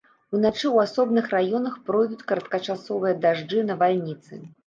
[0.35, 4.43] Уначы ў асобных раёнах пройдуць кароткачасовыя дажджы, навальніцы.